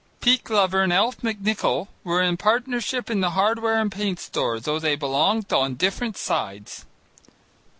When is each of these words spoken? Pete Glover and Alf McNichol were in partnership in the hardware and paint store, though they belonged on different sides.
Pete 0.19 0.43
Glover 0.43 0.81
and 0.81 0.91
Alf 0.91 1.17
McNichol 1.21 1.87
were 2.03 2.23
in 2.23 2.35
partnership 2.35 3.11
in 3.11 3.21
the 3.21 3.29
hardware 3.37 3.79
and 3.79 3.91
paint 3.91 4.19
store, 4.19 4.59
though 4.59 4.79
they 4.79 4.95
belonged 4.95 5.53
on 5.53 5.75
different 5.75 6.17
sides. 6.17 6.87